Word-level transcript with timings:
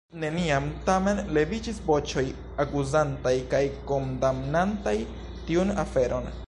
Neniam, 0.21 0.69
tamen, 0.85 1.19
leviĝis 1.37 1.81
voĉoj 1.89 2.23
akuzantaj 2.65 3.35
kaj 3.53 3.63
kondamnantaj 3.93 4.97
tiun 5.51 5.81
aferon. 5.87 6.33